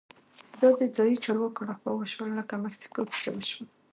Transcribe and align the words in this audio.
دا 0.59 0.69
د 0.79 0.81
ځايي 0.95 1.15
چارواکو 1.23 1.67
لخوا 1.69 1.91
وشول 1.95 2.29
لکه 2.39 2.53
مکسیکو 2.63 3.01
کې 3.09 3.17
چې 3.23 3.29
وشول. 3.35 3.67